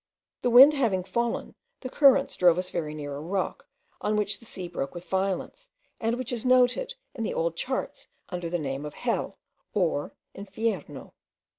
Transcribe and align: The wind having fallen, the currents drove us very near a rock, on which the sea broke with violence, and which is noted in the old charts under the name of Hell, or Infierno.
The 0.41 0.49
wind 0.49 0.73
having 0.73 1.03
fallen, 1.03 1.53
the 1.81 1.87
currents 1.87 2.35
drove 2.35 2.57
us 2.57 2.71
very 2.71 2.95
near 2.95 3.15
a 3.15 3.19
rock, 3.21 3.67
on 4.01 4.15
which 4.15 4.39
the 4.39 4.45
sea 4.47 4.67
broke 4.67 4.95
with 4.95 5.05
violence, 5.05 5.69
and 5.99 6.17
which 6.17 6.31
is 6.31 6.43
noted 6.43 6.95
in 7.13 7.23
the 7.23 7.35
old 7.35 7.55
charts 7.55 8.07
under 8.29 8.49
the 8.49 8.57
name 8.57 8.83
of 8.83 8.95
Hell, 8.95 9.37
or 9.75 10.15
Infierno. 10.35 11.13